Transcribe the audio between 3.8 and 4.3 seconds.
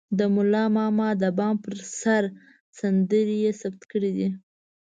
کړې دي.